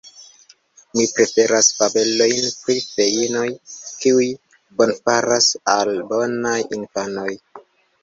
Mi 0.99 1.03
preferas 1.17 1.69
fabelojn 1.81 2.49
pri 2.63 2.77
feinoj, 2.87 3.45
kiuj 4.01 4.27
bonfaras 4.83 5.53
al 5.79 5.97
bonaj 6.13 6.59
infanoj. 6.83 7.33